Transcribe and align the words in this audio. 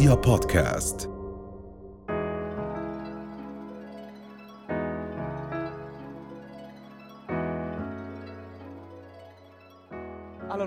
رؤيا 0.00 0.14
بودكاست 0.14 1.10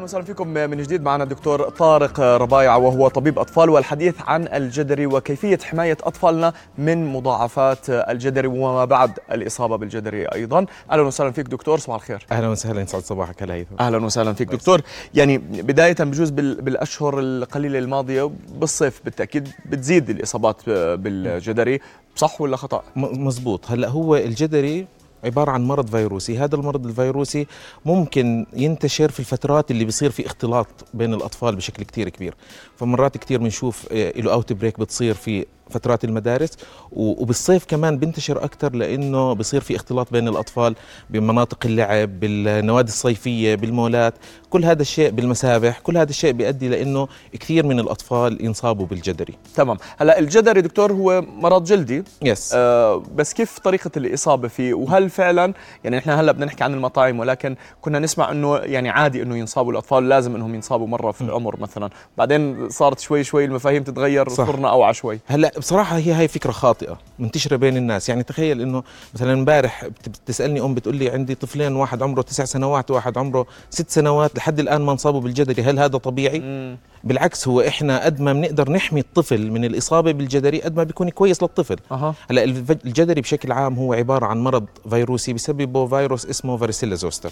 أهلا 0.04 0.10
وسهلا 0.12 0.26
فيكم 0.26 0.47
من 0.47 0.78
جديد. 0.78 1.04
معنا 1.04 1.23
الدكتور 1.23 1.70
طارق 1.70 2.20
ربايع 2.20 2.75
وهو 2.75 3.07
طبيب 3.07 3.39
أطفال 3.39 3.70
والحديث 3.70 4.16
عن 4.21 4.48
الجدري 4.48 5.05
وكيفية 5.05 5.57
حماية 5.64 5.98
أطفالنا 6.04 6.54
من 6.77 7.05
مضاعفات 7.14 7.89
الجدري 7.89 8.48
وما 8.48 8.86
بعد 8.86 9.20
الإصابة 9.31 9.76
بالجدري 9.76 10.26
أيضا. 10.26 10.66
أهلا 10.91 11.02
وسهلا 11.02 11.31
فيك 11.31 11.45
دكتور 11.48 11.80
صباح 11.80 11.95
الخير. 11.95 12.26
أهلا 12.31 12.48
وسهلا 12.48 12.81
يسعد 12.81 13.02
صباحك. 13.02 13.44
هلا 13.44 13.66
أهلا 13.80 14.05
وسهلا 14.05 14.34
فيك 14.34 14.48
دكتور. 14.48 14.81
يعني 15.13 15.38
بداية 15.38 15.95
بجوز 16.00 16.30
بال- 16.30 16.62
بالأشهر 16.62 17.20
القليلة 17.20 17.80
الماضية 17.80 18.31
بالصيف 18.55 19.02
بالتأكيد 19.05 19.49
بتزيد 19.66 20.09
الإصابات 20.09 20.70
بالجدري 20.70 21.80
صح 22.16 22.41
ولا 22.41 22.58
خطأ؟ 22.58 22.84
مزبوط. 22.95 23.72
هلأ 23.72 23.88
هو 23.88 24.16
الجدري 24.16 24.88
عبارة 25.23 25.52
عن 25.52 25.63
مرض 25.63 25.90
فيروسي. 25.90 26.38
هذا 26.38 26.55
المرض 26.55 26.86
الفيروسي 26.86 27.48
ممكن 27.86 28.45
ينتشر 28.54 29.12
في 29.12 29.20
الفترات 29.20 29.72
اللي 29.72 29.86
بيصير 29.86 30.12
في 30.12 30.26
اختلاط 30.26 30.68
بين 30.94 31.14
الأطفال 31.14 31.55
بشكل 31.55 31.84
كتير 31.84 32.09
كبير. 32.09 32.36
فمرات 32.76 33.18
كتير 33.18 33.40
بنشوف 33.40 33.88
له 33.91 34.34
outbreak 34.34 34.80
بتصير 34.80 35.14
في 35.14 35.45
فترات 35.73 36.04
المدارس 36.04 36.50
وبالصيف 36.91 37.66
كمان 37.66 37.98
بنتشر 37.98 38.44
أكثر 38.44 38.76
لأنه 38.76 39.34
بصير 39.34 39.62
في 39.62 39.76
اختلاط 39.76 40.12
بين 40.12 40.27
الأطفال 40.27 40.76
بمناطق 41.09 41.58
اللعب 41.66 42.20
بالنوادي 42.20 42.90
الصيفية 42.90 43.55
بالمولات 43.55 44.14
كل 44.50 44.66
هذا 44.66 44.81
الشيء 44.81 45.09
بالمسابح 45.09 45.80
كل 45.80 45.98
هذا 45.98 46.09
الشيء 46.09 46.31
بيؤدي 46.31 46.70
لأنه 46.70 47.08
كثير 47.40 47.66
من 47.66 47.80
الأطفال 47.80 48.45
ينصابوا 48.45 48.86
بالجدري. 48.86 49.34
تمام. 49.56 49.78
هلأ 49.97 50.20
الجدري 50.20 50.62
دكتور 50.62 50.92
هو 50.94 51.22
مرض 51.22 51.64
جلدي؟ 51.64 52.03
يس 52.22 52.52
آه 52.56 53.03
بس 53.16 53.34
كيف 53.34 53.59
طريقة 53.59 53.92
الإصابة 53.97 54.47
فيه؟ 54.47 54.73
وهل 54.73 55.09
فعلا 55.09 55.53
يعني 55.84 55.97
إحنا 55.97 56.22
هلأ 56.22 56.31
بدنا 56.31 56.45
نحكي 56.45 56.64
عن 56.64 56.73
المطاعم 56.73 57.19
ولكن 57.19 57.56
كنا 57.81 58.00
نسمع 58.00 58.31
إنه 58.31 58.56
يعني 58.58 58.90
عادي 58.90 59.22
إنه 59.22 59.38
ينصابوا 59.38 59.72
الأطفال 59.72 60.09
لازم 60.09 60.36
إنهم 60.36 60.56
ينصابوا 60.56 60.88
مرة 60.88 61.12
في 61.12 61.22
العمر 61.22 61.59
مثلا. 61.59 61.90
بعدين 62.17 62.69
صارت 62.69 63.00
شوي 63.00 63.23
شوي 63.23 63.45
المفاهيم 63.45 63.84
تتغير 63.84 64.30
صح. 64.30 64.47
صرنا 64.47 64.69
أوعى 64.69 64.94
شوي. 64.94 65.19
هلأ 65.28 65.52
بصراحة 65.64 65.97
هي 65.97 66.11
هاي 66.11 66.28
فكرة 66.28 66.52
خاطئة 66.52 66.97
منتشرة 67.19 67.56
بين 67.56 67.78
الناس. 67.78 68.09
يعني 68.09 68.23
تخيل 68.23 68.61
إنه 68.61 68.83
مثلا 69.14 69.33
امبارح 69.33 69.86
بت- 69.86 70.09
بتسألني 70.09 70.61
أم 70.61 70.73
بتقول 70.75 70.95
لي 70.95 71.09
عندي 71.09 71.36
طفلين 71.36 71.75
واحد 71.75 72.03
عمره 72.03 72.22
تسع 72.22 72.45
سنوات 72.45 72.92
وواحد 72.92 73.17
عمره 73.17 73.45
ست 73.69 73.89
سنوات 73.89 74.38
لحد 74.38 74.59
الآن 74.59 74.81
ما 74.81 74.91
انصابوا 74.91 75.22
بالجدري 75.22 75.61
هل 75.64 75.80
هذا 75.80 75.97
طبيعي؟ 75.97 76.39
مم. 76.39 76.78
بالعكس 77.03 77.47
هو 77.47 77.61
إحنا 77.61 78.06
قد 78.06 78.22
ما 78.22 78.34
بنقدر 78.34 78.72
نحمي 78.72 79.00
الطفل 79.00 79.52
من 79.52 79.66
الإصابة 79.66 80.11
بالجدري 80.11 80.61
قد 80.61 80.75
ما 80.75 80.84
بيكون 80.84 81.09
كويس 81.09 81.44
للطفل. 81.44 81.75
أها. 81.91 82.16
هلأ 82.30 82.44
الجدري 82.44 83.22
بشكل 83.22 83.52
عام 83.52 83.75
هو 83.75 83.94
عبارة 83.94 84.25
عن 84.25 84.38
مرض 84.44 84.66
فيروسي 84.89 85.34
بسببه 85.34 85.88
فيروس 85.88 86.25
اسمه 86.25 86.58
فاريسيلا 86.58 86.95
زوستر. 86.95 87.31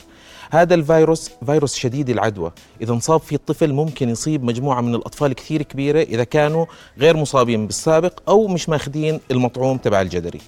هذا 0.51 0.75
الفيروس 0.75 1.31
فيروس 1.45 1.75
شديد 1.75 2.09
العدوى. 2.09 2.51
إذا 2.81 2.93
انصاب 2.93 3.19
فيه 3.19 3.35
الطفل 3.35 3.73
ممكن 3.73 4.09
يصيب 4.09 4.43
مجموعة 4.43 4.81
من 4.81 4.95
الأطفال 4.95 5.33
كثير 5.33 5.61
كبيرة 5.61 6.01
إذا 6.01 6.23
كانوا 6.23 6.65
غير 6.97 7.17
مصابين. 7.17 7.67
بالسابق 7.67 8.19
أو 8.27 8.47
مش 8.47 8.69
ماخذين 8.69 9.19
المطعوم 9.31 9.77
تبع 9.77 10.01
الجدري. 10.01 10.41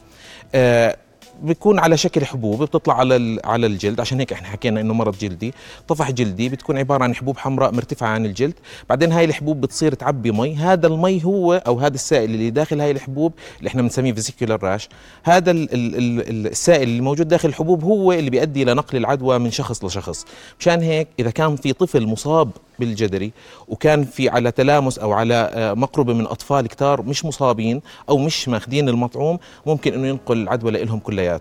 بيكون 1.42 1.80
على 1.80 1.98
شكل 1.98 2.26
حبوب 2.26 2.64
بتطلع 2.64 3.00
على 3.00 3.39
على 3.44 3.67
الجلد 3.67 4.00
عشان 4.00 4.20
هيك 4.20 4.34
إحنا 4.34 4.48
حكينا 4.48 4.81
إنه 4.81 4.94
مرض 4.94 5.17
جلدي 5.17 5.53
طفح 5.88 6.12
جلدي 6.12 6.50
بتكون 6.50 6.78
عبارة 6.78 7.03
عن 7.03 7.16
حبوب 7.16 7.38
حمراء 7.38 7.72
مرتفعة 7.72 8.08
عن 8.08 8.26
الجلد 8.26 8.53
بعدين 8.89 9.12
هاي 9.12 9.26
الحبوب 9.26 9.61
بتصير 9.61 9.94
تعبي 9.94 10.31
مي 10.31 10.56
هذا 10.56 10.88
المي 10.88 11.26
هو 11.26 11.54
أو 11.54 11.80
هذا 11.80 11.95
السائل 11.95 12.30
اللي 12.31 12.50
داخل 12.50 12.81
هاي 12.81 12.92
الحبوب 12.92 13.34
اللي 13.59 13.67
إحنا 13.67 13.81
بنسميه 13.81 14.14
vesicular 14.14 14.64
rash 14.64 14.89
هذا 15.23 15.52
ال 15.52 15.73
ال 15.73 15.95
ال 16.30 16.48
السائل 16.48 16.83
اللي 16.83 17.02
موجود 17.02 17.27
داخل 17.27 17.50
الحبوب 17.50 17.83
هو 17.83 18.11
اللي 18.11 18.30
بيؤدي 18.30 18.65
لنقل 18.65 18.98
العدوى 18.98 19.39
من 19.39 19.52
شخص 19.52 19.86
لشخص 19.86 20.26
مشان 20.60 20.82
هيك 20.82 21.08
إذا 21.20 21.30
كان 21.30 21.55
في 21.55 21.73
طفل 21.73 22.08
مصاب 22.08 22.52
بالجدري 22.80 23.32
وكان 23.67 24.04
في 24.04 24.30
على 24.30 24.52
تلامس 24.52 25.00
أو 25.00 25.11
على 25.11 25.33
آه، 25.54 25.73
مقربة 25.73 26.14
من 26.14 26.26
أطفال 26.26 26.67
كتار 26.67 27.02
مش 27.02 27.26
مصابين 27.26 27.82
أو 28.10 28.17
مش 28.17 28.50
ماخذين 28.50 28.89
المطعوم 28.89 29.39
ممكن 29.65 29.94
إنه 29.94 30.08
ينقل 30.08 30.38
العدوى 30.38 30.71
لهم 30.71 31.00
كلياتهم. 31.00 31.33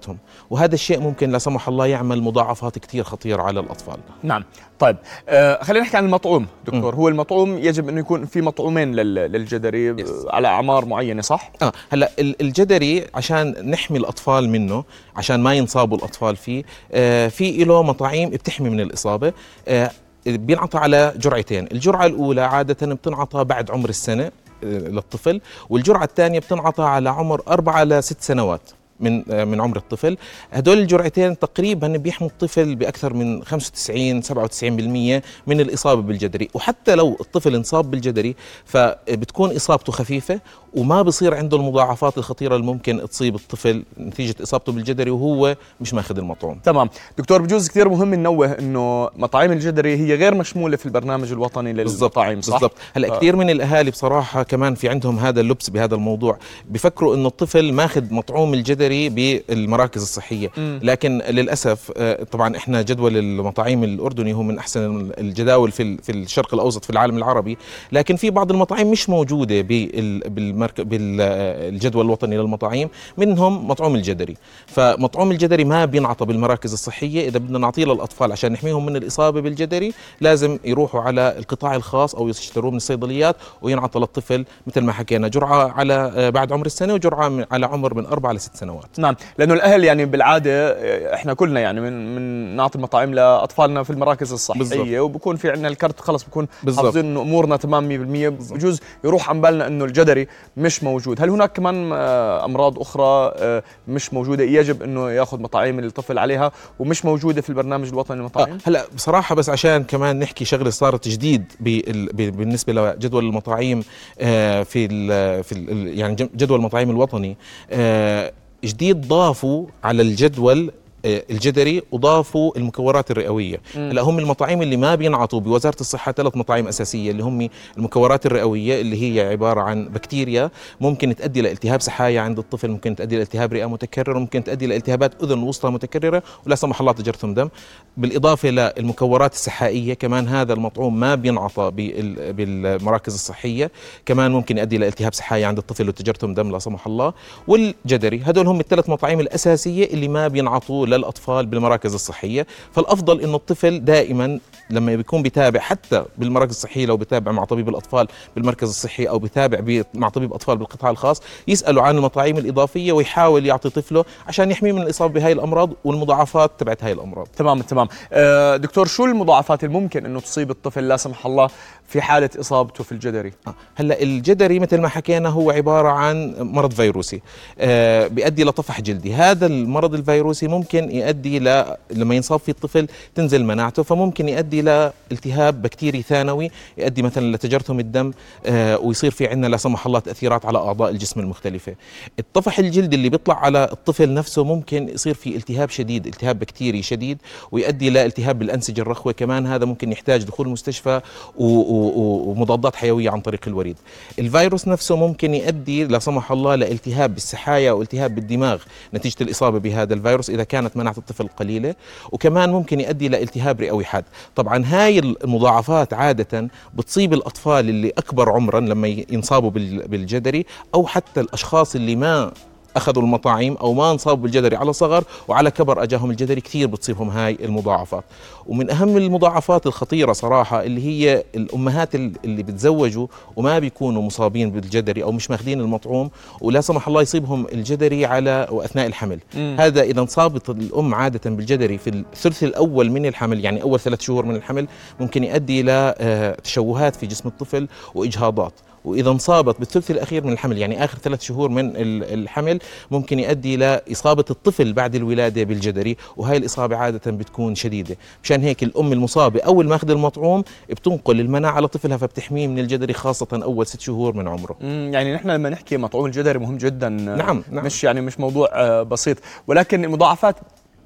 وهذا 0.50 0.74
الشيء 0.74 1.00
ممكن 1.00 1.30
لا 1.30 1.38
سمح 1.38 1.68
الله 1.68 1.86
يعمل 1.86 2.22
مضاعفات 2.22 2.78
كتير 2.78 3.04
خطيرة 3.04 3.42
على 3.42 3.60
الأطفال. 3.60 3.96
نعم. 4.22 4.44
طيب 4.78 4.96
آه 5.28 5.62
خلينا 5.64 5.84
نحكي 5.84 5.96
عن 5.96 6.04
المطعوم 6.04 6.46
دكتور. 6.66 6.94
هو 6.94 7.08
المطعوم 7.08 7.58
يجب 7.58 7.88
انه 7.88 8.00
يكون 8.00 8.24
في 8.26 8.40
مطعومين 8.40 8.94
لل- 8.94 9.14
للجدري 9.14 9.96
Yes. 9.96 10.08
على 10.30 10.48
أعمار 10.48 10.84
معينة 10.84 11.22
صح؟ 11.22 11.52
آه 11.62 11.72
هلأ 11.92 12.10
ال- 12.18 12.42
الجدري 12.42 13.06
عشان 13.14 13.70
نحمي 13.70 13.98
الأطفال 13.98 14.48
منه 14.48 14.84
عشان 15.16 15.40
ما 15.40 15.54
ينصابوا 15.54 15.98
الأطفال 15.98 16.36
فيه 16.36 16.64
آه 16.92 17.28
في 17.28 17.64
له 17.64 17.82
مطاعيم 17.82 18.30
بتحمي 18.30 18.70
من 18.70 18.80
الإصابة 18.80 19.32
آه 19.68 19.90
بينعطى 20.26 20.78
على 20.78 21.14
جرعتين. 21.16 21.68
الجرعة 21.72 22.06
الأولى 22.06 22.40
عادة 22.40 22.94
بتنعطى 22.94 23.44
بعد 23.44 23.70
عمر 23.70 23.88
السنة 23.88 24.24
آه، 24.24 24.66
للطفل 24.66 25.40
والجرعة 25.70 26.04
الثانية 26.04 26.38
بتنعطى 26.38 26.82
على 26.82 27.10
عمر 27.10 27.42
أربعة 27.48 27.84
لست 27.84 28.20
سنوات. 28.22 28.70
من 29.02 29.22
آه، 29.30 29.44
من 29.44 29.60
عمر 29.60 29.76
الطفل. 29.76 30.16
هدول 30.52 30.78
الجرعتين 30.78 31.38
تقريبا 31.38 31.88
بيحموا 31.88 32.30
الطفل 32.30 32.74
بأكثر 32.74 33.14
من 33.14 33.42
95 33.44 34.22
97% 34.22 35.22
من 35.46 35.60
الإصابة 35.60 36.02
بالجدري. 36.02 36.48
وحتى 36.54 36.94
لو 36.94 37.16
الطفل 37.20 37.54
انصاب 37.54 37.90
بالجدري 37.90 38.34
فبتكون 38.64 39.56
إصابته 39.56 39.92
خفيفة 39.92 40.40
وما 40.74 41.02
بصير 41.02 41.34
عنده 41.34 41.56
المضاعفات 41.56 42.18
الخطيرة 42.18 42.54
اللي 42.56 42.66
ممكن 42.66 43.08
تصيب 43.10 43.34
الطفل 43.34 43.84
نتيجة 44.00 44.34
إصابته 44.42 44.72
بالجدري 44.72 45.10
وهو 45.10 45.56
مش 45.80 45.94
ماخذ 45.94 46.18
المطعوم. 46.18 46.58
تمام. 46.64 46.90
دكتور 47.18 47.42
بجوز 47.42 47.68
كثير 47.68 47.88
مهم 47.88 48.14
ننوه 48.14 48.52
إنه 48.58 49.10
مطاعم 49.16 49.52
الجدري 49.52 49.96
هي 49.96 50.14
غير 50.14 50.34
مشمولة 50.34 50.76
في 50.76 50.86
البرنامج 50.86 51.32
الوطني 51.32 51.72
للمطاعم 51.72 52.40
صح؟ 52.40 52.52
بالضبط. 52.52 52.72
هلا 52.94 53.08
ف- 53.08 53.16
كثير 53.16 53.36
من 53.36 53.50
الأهالي 53.50 53.90
بصراحة 53.90 54.42
كمان 54.42 54.74
في 54.74 54.88
عندهم 54.88 55.18
هذا 55.18 55.40
اللبس 55.40 55.70
بهذا 55.70 55.94
الموضوع. 55.94 56.38
بفكروا 56.70 57.14
إنه 57.14 57.28
الطفل 57.28 57.72
ماخذ 57.72 58.14
مطعوم 58.14 58.54
الجدري 58.54 58.91
بالمراكز 58.92 60.02
الصحية. 60.02 60.50
مم. 60.56 60.80
لكن 60.82 61.18
للأسف 61.30 61.92
آه، 61.96 62.22
طبعا 62.24 62.56
إحنا 62.56 62.82
جدول 62.82 63.16
المطاعيم 63.16 63.84
الأردني 63.84 64.32
هو 64.32 64.42
من 64.42 64.58
أحسن 64.58 65.10
الجداول 65.18 65.70
في 65.70 65.96
في 65.96 66.12
الشرق 66.12 66.54
الأوسط 66.54 66.84
في 66.84 66.90
العالم 66.90 67.16
العربي. 67.18 67.58
لكن 67.92 68.16
في 68.16 68.30
بعض 68.30 68.50
المطاعم 68.50 68.90
مش 68.90 69.08
موجودة 69.08 69.60
بالمرك... 69.60 70.80
بالجدول 70.80 72.04
الوطني 72.04 72.36
للمطاعيم. 72.36 72.88
منهم 73.16 73.68
مطعوم 73.68 73.94
الجدري. 73.94 74.36
فمطعوم 74.66 75.30
الجدري 75.30 75.64
ما 75.64 75.84
بينعطى 75.84 76.26
بالمراكز 76.26 76.72
الصحية. 76.72 77.28
إذا 77.28 77.38
بدنا 77.38 77.58
نعطيه 77.58 77.84
للأطفال 77.84 78.32
عشان 78.32 78.52
نحميهم 78.52 78.86
من 78.86 78.96
الإصابة 78.96 79.40
بالجدري 79.40 79.92
لازم 80.20 80.58
يروحوا 80.64 81.00
على 81.00 81.34
القطاع 81.38 81.76
الخاص 81.76 82.14
أو 82.14 82.28
يشتروه 82.28 82.70
من 82.70 82.76
الصيدليات 82.76 83.36
وينعطى 83.62 83.98
للطفل. 83.98 84.44
مثل 84.66 84.80
ما 84.80 84.92
حكينا 84.92 85.28
جرعة 85.28 85.72
على 85.72 86.12
آه، 86.16 86.30
بعد 86.30 86.52
عمر 86.52 86.66
السنة 86.66 86.94
وجرعة 86.94 87.46
على 87.50 87.66
عمر 87.66 87.94
من 87.94 88.06
أربعة 88.06 88.32
لست 88.32 88.56
سنوات. 88.56 88.71
نعم 88.98 89.14
لأنه 89.38 89.54
الأهل 89.54 89.84
يعني 89.84 90.04
بالعادة 90.04 90.50
آه، 90.70 91.14
إحنا 91.14 91.34
كلنا 91.34 91.60
يعني 91.60 91.80
من 91.80 92.14
من 92.14 92.56
نعطي 92.56 92.76
المطاعم 92.78 93.14
لأطفالنا 93.14 93.82
في 93.82 93.90
المراكز 93.90 94.32
الصحية 94.32 94.58
بالضبط. 94.58 94.88
وبكون 94.88 95.36
في 95.36 95.50
عندنا 95.50 95.68
الكرت 95.68 96.00
خلص 96.00 96.24
بكون. 96.24 96.48
حافظين 96.76 97.04
إنه 97.04 97.22
أمورنا 97.22 97.56
تمام 97.56 97.88
100% 97.88 98.52
بجوز 98.52 98.80
يروح 99.04 99.30
عن 99.30 99.40
بالنا 99.40 99.66
إنه 99.66 99.84
الجدري 99.84 100.28
مش 100.56 100.82
موجود. 100.82 101.22
هل 101.22 101.30
هناك 101.30 101.52
كمان 101.52 101.90
آه، 101.92 102.44
أمراض 102.44 102.78
أخرى 102.78 103.32
آه، 103.36 103.62
مش 103.88 104.12
موجودة؟ 104.14 104.44
يجب 104.44 104.82
إنه 104.82 105.10
يأخذ 105.10 105.40
مطاعيم 105.40 105.78
الطفل 105.78 106.18
عليها 106.18 106.52
ومش 106.78 107.04
موجودة 107.04 107.40
في 107.42 107.48
البرنامج 107.50 107.88
الوطني 107.88 108.16
آه 108.16 108.18
للمطاعم 108.18 108.58
هلا 108.64 108.84
بصراحة 108.94 109.34
بس 109.34 109.48
عشان 109.48 109.84
كمان 109.84 110.18
نحكي 110.18 110.44
شغلة 110.44 110.70
صارت 110.70 111.08
جديد 111.08 111.52
بالنسبة 111.60 112.72
لجدول 112.72 113.24
المطاعيم 113.24 113.84
آه، 114.20 114.62
في 114.62 114.84
ال 114.84 115.44
في 115.44 115.52
ال 115.52 115.98
يعني 115.98 116.14
جدول 116.14 116.58
المطاعيم 116.58 116.90
الوطني 116.90 117.36
آه، 117.70 118.32
جديد 118.64 119.08
ضافوا 119.08 119.66
على 119.84 120.02
الجدول 120.02 120.70
الجدري 121.04 121.82
وضافوا 121.92 122.56
المكورات 122.58 123.10
الرئوية. 123.10 123.60
هلا 123.74 124.02
هم 124.02 124.18
المطاعيم 124.18 124.62
اللي 124.62 124.76
ما 124.76 124.94
بينعطوا 124.94 125.40
بوزارة 125.40 125.76
الصحة 125.80 126.12
ثلاث 126.12 126.36
مطاعيم 126.36 126.68
أساسية 126.68 127.10
اللي 127.10 127.22
هم 127.22 127.48
المكورات 127.78 128.26
الرئوية 128.26 128.80
اللي 128.80 129.02
هي 129.02 129.28
عبارة 129.30 129.60
عن 129.60 129.88
بكتيريا 129.88 130.50
ممكن 130.80 131.16
تؤدي 131.16 131.40
لالتهاب 131.40 131.80
سحايا 131.80 132.20
عند 132.20 132.38
الطفل 132.38 132.68
ممكن 132.70 132.96
تؤدي 132.96 133.16
لالتهاب 133.16 133.52
رئة 133.52 133.66
متكرر 133.66 134.18
ممكن 134.18 134.44
تؤدي 134.44 134.66
لالتهابات 134.66 135.22
أذن 135.22 135.38
وسطى 135.42 135.70
متكررة 135.70 136.22
ولا 136.46 136.54
سمح 136.54 136.80
الله 136.80 136.92
تجرثم 136.92 137.34
دم. 137.34 137.48
بالإضافة 137.96 138.48
للمكورات 138.50 139.32
السحائية 139.32 139.94
كمان 139.94 140.28
هذا 140.28 140.52
المطعوم 140.52 141.00
ما 141.00 141.14
بينعطى 141.14 141.70
بال- 141.70 142.32
بالمراكز 142.32 143.14
الصحية 143.14 143.70
كمان 144.06 144.30
ممكن 144.30 144.58
يؤدي 144.58 144.78
لالتهاب 144.78 145.14
سحايا 145.14 145.46
عند 145.46 145.58
الطفل 145.58 145.88
وتجرثم 145.88 146.34
دم 146.34 146.50
لا 146.50 146.58
سمح 146.58 146.86
الله. 146.86 147.12
والجدري 147.48 148.22
هدول 148.24 148.46
هم 148.46 148.60
الثلاث 148.60 148.90
مطاعيم 148.90 149.20
الأساسية 149.20 149.84
اللي 149.86 150.08
ما 150.08 150.28
بينعطوا 150.28 150.86
للأطفال 150.96 151.46
بالمراكز 151.46 151.94
الصحية. 151.94 152.46
فالأفضل 152.72 153.20
إنه 153.20 153.36
الطفل 153.36 153.84
دائما 153.84 154.38
لما 154.70 154.96
بيكون 154.96 155.22
بيتابع 155.22 155.60
حتى 155.60 156.04
بالمراكز 156.18 156.50
الصحية 156.50 156.86
لو 156.86 156.96
بيتابع 156.96 157.32
مع 157.32 157.44
طبيب 157.44 157.68
الأطفال 157.68 158.08
بالمركز 158.36 158.68
الصحي 158.68 159.04
أو 159.04 159.18
بيتابع 159.18 159.82
مع 159.94 160.08
طبيب 160.08 160.32
أطفال 160.32 160.56
بالقطاع 160.56 160.90
الخاص 160.90 161.22
يساله 161.48 161.82
عن 161.82 161.96
المطاعيم 161.96 162.38
الإضافية 162.38 162.92
ويحاول 162.92 163.46
يعطي 163.46 163.70
طفله 163.70 164.04
عشان 164.28 164.50
يحميه 164.50 164.72
من 164.72 164.82
الإصابة 164.82 165.12
بهاي 165.14 165.32
الأمراض 165.32 165.70
والمضاعفات 165.84 166.50
تبعت 166.58 166.84
هاي 166.84 166.92
الأمراض. 166.92 167.26
تمام 167.36 167.60
تمام. 167.60 167.88
آه 168.12 168.56
دكتور 168.56 168.86
شو 168.86 169.04
المضاعفات 169.04 169.64
الممكن 169.64 170.06
إنه 170.06 170.20
تصيب 170.20 170.50
الطفل 170.50 170.88
لا 170.88 170.96
سمح 170.96 171.26
الله 171.26 171.48
في 171.88 172.00
حالة 172.02 172.30
إصابته 172.40 172.84
في 172.84 172.92
الجدري؟ 172.92 173.32
آه، 173.46 173.54
هلأ 173.74 174.02
الجدري 174.02 174.58
مثل 174.58 174.80
ما 174.80 174.88
حكينا 174.88 175.28
هو 175.28 175.50
عبارة 175.50 175.88
عن 175.88 176.34
مرض 176.38 176.72
فيروسي. 176.72 177.22
آه 177.58 178.06
بيؤدي 178.06 178.44
لطفح 178.44 178.80
جلدي. 178.80 179.14
هذا 179.14 179.46
المرض 179.46 179.94
الفيروسي 179.94 180.48
ممكن 180.48 180.81
يؤدي 180.90 181.38
ل 181.38 181.64
لما 181.90 182.14
ينصاب 182.14 182.40
فيه 182.40 182.52
الطفل 182.52 182.88
تنزل 183.14 183.44
مناعته 183.44 183.82
فممكن 183.82 184.28
يؤدي 184.28 184.62
لالتهاب 184.62 185.62
بكتيري 185.62 186.02
ثانوي 186.02 186.50
يؤدي 186.78 187.02
مثلا 187.02 187.36
لتجرثم 187.36 187.80
الدم 187.80 188.12
آه 188.46 188.78
ويصير 188.78 189.10
في 189.10 189.26
عندنا 189.26 189.46
لا 189.46 189.56
سمح 189.56 189.86
الله 189.86 189.98
تأثيرات 189.98 190.46
على 190.46 190.58
أعضاء 190.58 190.90
الجسم 190.90 191.20
المختلفة. 191.20 191.74
الطفح 192.18 192.58
الجلدي 192.58 192.96
اللي 192.96 193.08
بيطلع 193.08 193.34
على 193.44 193.68
الطفل 193.72 194.14
نفسه 194.14 194.44
ممكن 194.44 194.88
يصير 194.88 195.14
في 195.14 195.36
التهاب 195.36 195.70
شديد 195.70 196.06
التهاب 196.06 196.38
بكتيري 196.38 196.82
شديد 196.82 197.18
ويؤدي 197.52 197.90
لالتهاب 197.90 198.38
بالأنسجة 198.38 198.80
الرخوة 198.80 199.12
كمان 199.12 199.46
هذا 199.46 199.64
ممكن 199.64 199.92
يحتاج 199.92 200.22
دخول 200.22 200.46
المستشفى 200.46 201.00
ومضادات 201.36 202.76
حيوية 202.76 203.10
عن 203.10 203.20
طريق 203.20 203.40
الوريد. 203.46 203.76
الفيروس 204.18 204.68
نفسه 204.68 204.96
ممكن 204.96 205.34
يؤدي 205.34 205.84
لا 205.84 205.98
سمح 205.98 206.32
الله 206.32 206.54
لالتهاب 206.54 207.14
بالسحايا 207.14 207.70
أو 207.70 207.82
التهاب 207.82 208.14
بالدماغ 208.14 208.62
نتيجة 208.94 209.16
الإصابة 209.20 209.58
بهذا 209.58 209.94
الفيروس. 209.94 210.30
إذا 210.30 210.44
كانت 210.44 210.71
مناعة 210.76 210.94
الطفل 210.98 211.28
قليلة 211.28 211.74
وكمان 212.12 212.50
ممكن 212.50 212.80
يؤدي 212.80 213.08
لالتهاب 213.08 213.60
رئوي 213.60 213.84
حاد. 213.84 214.04
طبعا 214.36 214.64
هاي 214.66 214.98
المضاعفات 214.98 215.92
عادة 215.94 216.48
بتصيب 216.74 217.12
الأطفال 217.12 217.68
اللي 217.68 217.92
أكبر 217.98 218.30
عمرا 218.30 218.60
لما 218.60 218.88
ينصابوا 218.88 219.50
بالجدري 219.86 220.46
أو 220.74 220.86
حتى 220.86 221.20
الأشخاص 221.20 221.74
اللي 221.74 221.96
ما 221.96 222.32
أخذوا 222.76 223.02
المطاعيم 223.02 223.56
أو 223.56 223.74
ما 223.74 223.90
انصابوا 223.92 224.22
بالجدري 224.22 224.56
على 224.56 224.72
صغر 224.72 225.04
وعلى 225.28 225.50
كبر 225.50 225.82
أجاهم 225.82 226.10
الجدري 226.10 226.40
كثير 226.40 226.68
بتصيبهم 226.68 227.08
هاي 227.10 227.38
المضاعفات. 227.44 228.04
ومن 228.46 228.70
أهم 228.70 228.96
المضاعفات 228.96 229.66
الخطيرة 229.66 230.12
صراحة 230.12 230.62
اللي 230.62 230.86
هي 230.86 231.24
الأمهات 231.34 231.94
اللي 231.94 232.42
بتزوجوا 232.42 233.06
وما 233.36 233.58
بيكونوا 233.58 234.02
مصابين 234.02 234.50
بالجدري 234.50 235.02
أو 235.02 235.12
مش 235.12 235.30
ماخذين 235.30 235.60
المطعوم 235.60 236.10
ولا 236.40 236.60
سمح 236.60 236.88
الله 236.88 237.02
يصيبهم 237.02 237.46
الجدري 237.52 238.06
على 238.06 238.48
واثناء 238.50 238.86
الحمل. 238.86 239.18
م. 239.34 239.56
هذا 239.60 239.82
إذا 239.82 240.00
انصابت 240.00 240.50
الأم 240.50 240.94
عادة 240.94 241.30
بالجدري 241.30 241.78
في 241.78 241.90
الثلث 241.90 242.42
الأول 242.44 242.90
من 242.90 243.06
الحمل 243.06 243.44
يعني 243.44 243.62
أول 243.62 243.80
ثلاث 243.80 244.00
شهور 244.00 244.26
من 244.26 244.36
الحمل 244.36 244.68
ممكن 245.00 245.24
يؤدي 245.24 245.60
إلى 245.60 245.94
آه، 245.98 246.36
تشوهات 246.44 246.96
في 246.96 247.06
جسم 247.06 247.28
الطفل 247.28 247.68
وإجهاضات. 247.94 248.52
وإذا 248.84 249.10
انصابت 249.10 249.58
بالثلث 249.58 249.90
الأخير 249.90 250.24
من 250.24 250.32
الحمل 250.32 250.58
يعني 250.58 250.84
آخر 250.84 250.98
ثلاث 250.98 251.22
شهور 251.22 251.48
من 251.48 251.72
الحمل 251.76 252.58
ممكن 252.90 253.18
يؤدي 253.18 253.54
إلى 253.54 253.80
إصابة 253.92 254.24
الطفل 254.30 254.72
بعد 254.72 254.94
الولادة 254.94 255.44
بالجدري 255.44 255.96
وهي 256.16 256.36
الإصابة 256.36 256.76
عادة 256.76 257.10
بتكون 257.10 257.54
شديدة. 257.54 257.96
مشان 258.24 258.42
هيك 258.42 258.62
الأم 258.62 258.92
المصابة 258.92 259.40
أول 259.40 259.68
ما 259.68 259.74
أخذ 259.74 259.90
المطعوم 259.90 260.44
بتنقل 260.70 261.20
المناعة 261.20 261.60
لطفلها 261.60 261.96
فبتحميه 261.96 262.46
من 262.46 262.58
الجدري 262.58 262.92
خاصة 262.92 263.26
أول 263.32 263.66
ست 263.66 263.80
شهور 263.80 264.16
من 264.16 264.28
عمره. 264.28 264.56
يعني 264.62 265.14
نحن 265.14 265.30
لما 265.30 265.50
نحكي 265.50 265.76
مطعوم 265.76 266.06
الجدري 266.06 266.38
مهم 266.38 266.56
جدا 266.56 266.88
نعم, 266.88 267.42
نعم. 267.50 267.64
مش 267.64 267.84
يعني 267.84 268.00
مش 268.00 268.20
موضوع 268.20 268.48
آه، 268.52 268.82
بسيط. 268.82 269.16
ولكن 269.46 269.84
المضاعفات 269.84 270.36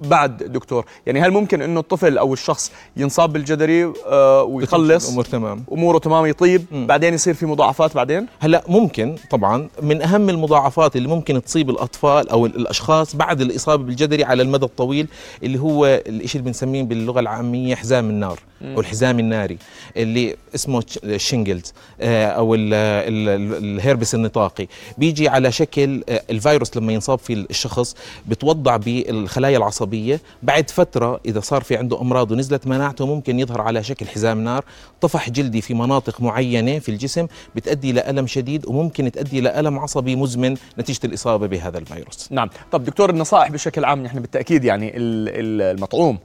بعد 0.01 0.37
دكتور. 0.43 0.85
يعني 1.07 1.21
هل 1.21 1.31
ممكن 1.31 1.63
إنه 1.63 1.81
الطفل 1.81 2.19
أو 2.19 2.33
الشخص 2.33 2.73
ينصاب 2.97 3.33
بالجدري 3.33 3.93
آه 4.07 4.43
ويخلص؟ 4.43 5.11
أمور 5.11 5.25
تمام. 5.25 5.65
أموره 5.73 5.99
تمام 5.99 6.27
يطيب. 6.27 6.65
م. 6.73 6.87
بعدين 6.87 7.15
يصير 7.15 7.35
في 7.35 7.47
مضاعفات 7.47 7.95
بعدين؟ 7.95 8.27
هلأ 8.41 8.65
ممكن 8.69 9.17
طبعا. 9.31 9.69
من 9.83 10.03
أهم 10.03 10.31
المضاعفات 10.31 10.97
اللي 10.97 11.09
ممكن 11.09 11.43
تصيب 11.43 11.71
الأطفال 11.71 12.29
أو 12.29 12.47
الأشخاص 12.47 13.17
بعد 13.17 13.41
الإصابة 13.41 13.85
بالجدري 13.85 14.25
على 14.25 14.43
المدى 14.43 14.65
الطويل 14.65 15.09
اللي 15.43 15.61
هو 15.61 15.87
الشيء 15.87 16.41
اللي 16.41 16.51
بنسميه 16.51 16.83
باللغة 16.83 17.21
العامية 17.21 17.75
حزام 17.75 18.11
النار 18.11 18.41
م. 18.61 18.75
أو 18.75 18.81
الحزام 18.81 19.19
الناري 19.19 19.59
اللي 19.97 20.37
اسمه 20.55 20.85
shingles 21.17 21.73
آه 22.01 22.27
أو 22.27 22.55
الهيربس 22.55 24.15
النطاقي. 24.15 24.67
بيجي 24.99 25.29
على 25.29 25.53
شكل 25.53 26.03
آه 26.09 26.23
الفيروس 26.31 26.77
لما 26.77 26.93
ينصاب 26.93 27.19
فيه 27.19 27.35
الشخص 27.51 27.97
بتوضع 28.27 28.77
بالخلايا 28.77 29.59
العصبية 29.59 29.86
العصبية 29.87 30.21
بعد 30.43 30.71
فترة 30.71 31.21
إذا 31.27 31.41
صار 31.41 31.63
في 31.63 31.77
عنده 31.77 32.01
أمراض 32.01 32.31
ونزلت 32.31 32.67
مناعته 32.67 33.07
ممكن 33.07 33.41
يظهر 33.41 33.61
على 33.61 33.83
شكل 33.83 34.07
حزام 34.07 34.45
نار. 34.45 34.65
طفح 35.01 35.31
جلدي 35.31 35.61
في 35.61 35.75
مناطق 35.75 36.21
معينة 36.21 36.79
في 36.79 36.89
الجسم 36.89 37.27
بتأدي 37.55 37.93
لألم 37.93 38.27
شديد 38.27 38.67
وممكن 38.67 39.13
تأدي 39.13 39.41
لألم 39.41 39.79
عصبي 39.79 40.17
مزمن 40.17 40.57
نتيجة 40.79 41.01
الإصابة 41.05 41.47
بهذا 41.47 41.79
الفيروس. 41.79 42.29
نعم. 42.31 42.49
طب 42.73 42.85
دكتور 42.85 43.11
النصائح 43.11 43.51
بشكل 43.51 43.85
عام 43.85 44.03
نحن 44.03 44.21
بالتأكيد 44.21 44.65
يعني 44.65 44.93
المطعوم. 44.97 46.19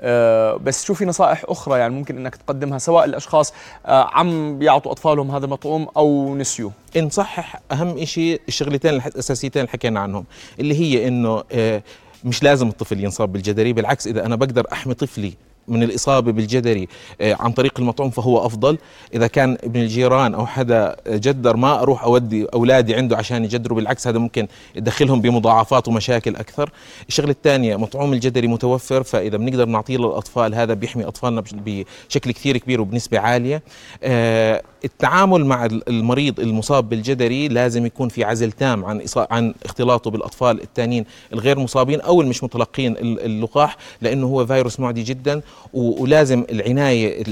آه 0.00 0.56
بس 0.56 0.84
شو 0.84 0.94
في 0.94 1.04
نصائح 1.04 1.44
أخرى 1.48 1.78
يعني 1.78 1.94
ممكن 1.94 2.16
أنك 2.16 2.36
تقدمها 2.36 2.78
سواء 2.78 3.04
الأشخاص 3.04 3.52
آه 3.86 4.10
عم 4.12 4.58
بيعطوا 4.58 4.92
أطفالهم 4.92 5.30
هذا 5.30 5.44
المطعوم 5.44 5.88
أو 5.96 6.36
نسيوه 6.36 6.72
نصحح 6.96 7.60
أهم 7.72 8.04
شيء 8.04 8.40
الشغلتين 8.48 8.94
الأساسيتين 8.94 9.62
اللي 9.62 9.72
حكينا 9.72 10.00
عنهم 10.00 10.24
اللي 10.60 10.74
هي 10.80 11.08
أنه 11.08 11.44
آه 11.52 11.82
مش 12.24 12.42
لازم 12.42 12.68
الطفل 12.68 13.04
ينصاب 13.04 13.32
بالجدري 13.32 13.72
بالعكس 13.72 14.06
إذا 14.06 14.26
أنا 14.26 14.36
بقدر 14.36 14.66
أحمي 14.72 14.94
طفلي 14.94 15.32
من 15.68 15.82
الإصابة 15.82 16.32
بالجدري 16.32 16.88
آه، 17.20 17.36
عن 17.40 17.52
طريق 17.52 17.72
المطعوم 17.78 18.10
فهو 18.10 18.46
أفضل. 18.46 18.78
إذا 19.14 19.26
كان 19.26 19.58
ابن 19.64 19.80
الجيران 19.80 20.34
أو 20.34 20.46
حدا 20.46 20.96
جدر 21.08 21.56
ما 21.56 21.82
أروح 21.82 22.04
أودي 22.04 22.44
أولادي 22.44 22.94
عنده 22.94 23.16
عشان 23.16 23.44
يجدروا 23.44 23.76
بالعكس 23.76 24.06
هذا 24.08 24.18
ممكن 24.18 24.48
يدخلهم 24.76 25.20
بمضاعفات 25.20 25.88
ومشاكل 25.88 26.36
أكثر. 26.36 26.70
الشغلة 27.08 27.30
الثانية 27.30 27.76
مطعوم 27.76 28.12
الجدري 28.12 28.46
متوفر 28.46 29.02
فإذا 29.02 29.36
بنقدر 29.36 29.64
نعطيه 29.66 29.96
للأطفال 29.96 30.54
هذا 30.54 30.74
بيحمي 30.74 31.04
أطفالنا 31.04 31.44
بشكل 31.50 32.30
كثير 32.32 32.56
كبير 32.56 32.80
وبنسبة 32.80 33.18
عالية. 33.18 33.62
آه، 34.02 34.62
التعامل 34.84 35.46
مع 35.46 35.68
المريض 35.88 36.40
المصاب 36.40 36.88
بالجدري 36.88 37.48
لازم 37.48 37.86
يكون 37.86 38.08
في 38.08 38.24
عزل 38.24 38.52
تام 38.52 38.84
عن 38.84 39.04
عن 39.16 39.54
اختلاطه 39.64 40.10
بالأطفال 40.10 40.62
الثانيين 40.62 41.04
الغير 41.32 41.58
مصابين 41.58 42.00
أو 42.00 42.20
المش 42.20 42.44
متلقين 42.44 42.96
اللقاح 42.98 43.76
لأنه 44.00 44.26
هو 44.26 44.46
فيروس 44.46 44.80
معدي 44.80 45.02
جدا. 45.02 45.42
ولازم 45.72 46.44
العناية 46.50 47.24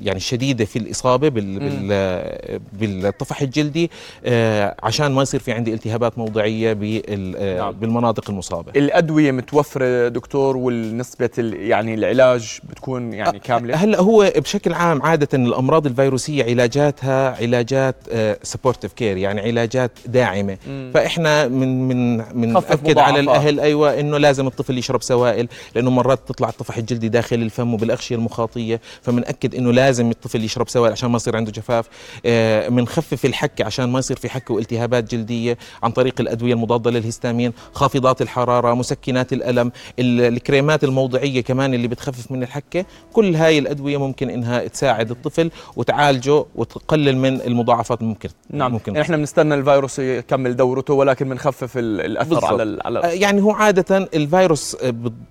يعني 0.00 0.16
الشديدة 0.16 0.64
في 0.64 0.78
الإصابة 0.78 1.28
بالطفح 2.72 3.42
الجلدي 3.42 3.90
آه، 4.24 4.76
عشان 4.82 5.12
ما 5.12 5.22
يصير 5.22 5.40
في 5.40 5.52
عندي 5.52 5.74
التهابات 5.74 6.18
موضعية 6.18 6.78
آه، 6.80 7.58
نعم. 7.58 7.72
بالمناطق 7.72 8.30
المصابة. 8.30 8.72
الأدوية 8.76 9.32
متوفرة 9.32 10.08
دكتور 10.08 10.56
والنسبة 10.56 11.30
يعني 11.38 11.94
العلاج 11.94 12.58
بتكون 12.70 13.12
يعني 13.12 13.38
كاملة؟ 13.38 13.76
هلأ 13.76 14.00
هو 14.00 14.32
بشكل 14.36 14.72
عام 14.72 15.02
عادة 15.02 15.28
الأمراض 15.34 15.86
الفيروسية 15.86 16.44
علاجاتها 16.44 17.36
علاجات 17.40 17.96
supportive 18.42 18.90
آه، 18.90 18.94
care 18.94 19.16
يعني 19.16 19.40
علاجات 19.40 19.90
داعمة. 20.06 20.58
مم. 20.68 20.90
فإحنا 20.94 21.48
من 21.48 21.88
من 21.88 22.16
من 22.34 22.56
على 22.98 23.20
الأهل 23.20 23.60
أيوه 23.60 24.00
إنه 24.00 24.18
لازم 24.18 24.46
الطفل 24.46 24.78
يشرب 24.78 25.02
سوائل 25.02 25.48
لأنه 25.74 25.90
مرات 25.90 26.20
تطلع 26.28 26.48
الطفح 26.48 26.76
الجلدي 26.76 27.08
داخل 27.08 27.29
الفم 27.32 27.74
وبالأغشية 27.74 28.14
المخاطية 28.16 28.80
فبنأكد 29.02 29.54
إنه 29.54 29.72
لازم 29.72 30.10
الطفل 30.10 30.44
يشرب 30.44 30.68
سوائل 30.68 30.92
عشان 30.92 31.10
ما 31.10 31.16
يصير 31.16 31.36
عنده 31.36 31.52
جفاف. 31.52 31.86
بنخفف 32.68 33.24
آه 33.24 33.28
الحكه 33.28 33.64
عشان 33.64 33.88
ما 33.88 33.98
يصير 33.98 34.16
في 34.16 34.28
حكه 34.28 34.54
والتهابات 34.54 35.14
جلدية 35.14 35.58
عن 35.82 35.90
طريق 35.90 36.20
الأدوية 36.20 36.52
المضادة 36.52 36.90
للهستامين 36.90 37.52
خافضات 37.72 38.22
الحرارة 38.22 38.74
مسكنات 38.74 39.32
الألم 39.32 39.72
الكريمات 39.98 40.84
الموضعية 40.84 41.40
كمان 41.40 41.74
اللي 41.74 41.88
بتخفف 41.88 42.32
من 42.32 42.42
الحكة. 42.42 42.84
كل 43.12 43.36
هاي 43.36 43.58
الأدوية 43.58 43.96
ممكن 43.96 44.30
إنها 44.30 44.66
تساعد 44.66 45.10
الطفل 45.10 45.50
وتعالجه 45.76 46.44
وتقلل 46.54 47.16
من 47.16 47.40
المضاعفات 47.40 48.02
ممكن 48.02 48.28
نعم. 48.50 48.72
ممكن. 48.72 48.96
إحنا 48.96 49.16
بنستنى 49.16 49.54
الفيروس 49.54 49.98
يكمل 49.98 50.56
دورته 50.56 50.94
ولكن 50.94 51.28
بنخفف 51.28 51.78
الأثر 51.78 52.28
بالضبط. 52.30 52.44
على, 52.44 52.78
على 52.84 53.20
يعني 53.20 53.42
هو 53.42 53.50
عادة 53.50 54.08
الفيروس 54.14 54.76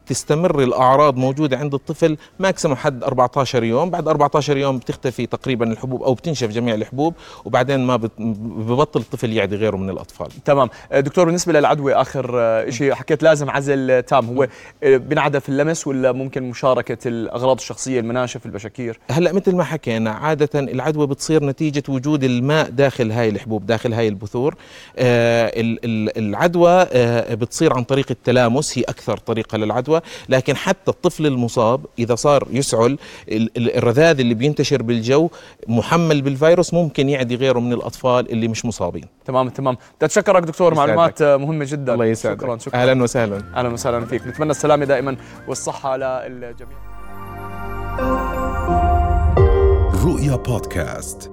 بتستمر 0.06 0.64
الأعراض 0.64 1.18
موجودة 1.18 1.58
عند 1.58 1.74
الطفل 1.74 1.89
الطفل 1.90 2.18
ماكسيموم 2.40 2.78
حد 2.78 3.04
14 3.04 3.64
يوم 3.64 3.90
بعد 3.90 4.08
14 4.08 4.58
يوم 4.58 4.78
بتختفي 4.78 5.26
تقريبا 5.26 5.72
الحبوب 5.72 6.04
أو 6.04 6.14
بتنشف 6.14 6.48
جميع 6.48 6.76
الحبوب 6.76 7.14
وبعدين 7.46 7.80
ما 7.80 7.96
ببطل 8.20 9.00
الطفل 9.00 9.34
يعدي 9.34 9.56
غيره 9.56 9.78
من 9.78 9.90
الأطفال. 9.90 10.28
تمام. 10.46 10.70
آه، 10.92 11.00
دكتور 11.00 11.26
بالنسبة 11.26 11.54
للعدوى 11.54 11.94
آخر 11.94 12.32
آه، 12.40 12.70
شيء 12.70 12.94
حكيت 12.94 13.24
لازم 13.24 13.50
عزل 13.50 14.04
تام. 14.04 14.26
هو 14.26 14.48
بنعدى 14.84 15.40
في 15.40 15.50
اللمس 15.50 15.88
ولا 15.88 16.12
ممكن 16.12 16.44
مشاركة 16.44 17.08
الأغراض 17.08 17.58
الشخصية 17.58 18.00
المناشف 18.00 18.46
البشاكير؟ 18.46 19.00
هلأ 19.12 19.34
مثل 19.34 19.56
ما 19.56 19.64
حكينا 19.64 20.12
عادة 20.12 20.50
العدوى 20.60 21.08
بتصير 21.08 21.44
نتيجة 21.46 21.84
وجود 21.90 22.24
الماء 22.24 22.70
داخل 22.70 23.12
هاي 23.12 23.30
الحبوب 23.30 23.66
داخل 23.66 23.94
هاي 23.94 24.08
البثور. 24.08 24.56
آه 24.98 25.48
ال- 25.62 25.80
ال- 25.86 26.18
العدوى 26.18 26.72
آه 26.92 27.34
بتصير 27.36 27.74
عن 27.74 27.84
طريق 27.84 28.06
التلامس 28.12 28.78
هي 28.78 28.84
أكثر 28.84 29.18
طريقة 29.18 29.58
للعدوى 29.58 30.02
لكن 30.30 30.56
حتى 30.56 30.92
الطفل 30.92 31.26
المصاب 31.26 31.69
إذا 32.00 32.16
صار 32.16 32.48
يسعل 32.52 32.98
ال- 33.30 33.58
ال- 33.58 33.76
الرذاذ 33.78 34.20
اللي 34.20 34.34
بينتشر 34.34 34.82
بالجو 34.82 35.30
محمل 35.68 36.22
بالفيروس 36.22 36.74
ممكن 36.74 37.10
يعدي 37.10 37.36
غيره 37.36 37.60
من 37.60 37.74
الأطفال 37.74 38.32
اللي 38.32 38.48
مش 38.48 38.66
مصابين. 38.66 39.06
تمام 39.26 39.50
تمام. 39.50 39.74
بدي 39.76 40.06
اتشكرك 40.06 40.44
دكتور 40.44 40.72
يسعدك. 40.74 40.88
معلومات 40.90 41.22
آه، 41.22 41.38
مهمة 41.38 41.66
جدا. 41.70 41.94
الله 41.94 42.06
يسعدك. 42.06 42.42
شكرا 42.42 42.58
شكرا. 42.58 42.76
أهلا 42.82 43.04
وسهلا. 43.04 43.44
أهلا 43.56 43.70
وسهلا 43.70 44.06
فيك. 44.06 44.28
نتمنى 44.28 44.52
السلامة 44.52 44.86
دائما 44.86 45.16
والصحة 45.48 45.98
للجميع. 45.98 46.78
رؤيا 50.06 50.36
بودكاست. 50.36 51.32